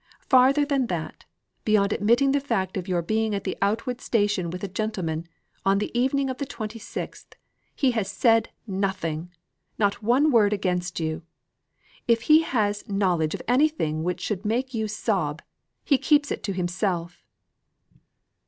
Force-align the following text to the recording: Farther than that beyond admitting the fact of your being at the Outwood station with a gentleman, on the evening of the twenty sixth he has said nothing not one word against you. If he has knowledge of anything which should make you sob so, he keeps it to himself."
Farther 0.27 0.65
than 0.65 0.87
that 0.87 1.25
beyond 1.63 1.93
admitting 1.93 2.31
the 2.31 2.39
fact 2.39 2.75
of 2.75 2.87
your 2.87 3.03
being 3.03 3.35
at 3.35 3.43
the 3.43 3.55
Outwood 3.61 4.01
station 4.01 4.49
with 4.49 4.63
a 4.63 4.67
gentleman, 4.67 5.27
on 5.63 5.77
the 5.77 5.95
evening 5.95 6.27
of 6.27 6.39
the 6.39 6.45
twenty 6.47 6.79
sixth 6.79 7.35
he 7.75 7.91
has 7.91 8.09
said 8.09 8.49
nothing 8.65 9.31
not 9.77 10.01
one 10.01 10.31
word 10.31 10.53
against 10.53 10.99
you. 10.99 11.21
If 12.07 12.21
he 12.21 12.41
has 12.41 12.89
knowledge 12.89 13.35
of 13.35 13.43
anything 13.47 14.01
which 14.01 14.21
should 14.21 14.43
make 14.43 14.73
you 14.73 14.87
sob 14.87 15.41
so, 15.43 15.47
he 15.85 15.99
keeps 15.99 16.31
it 16.31 16.41
to 16.45 16.51
himself." 16.53 17.23